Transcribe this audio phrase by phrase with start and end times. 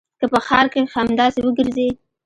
[0.19, 1.89] که په ښار کښې همداسې وګرځې.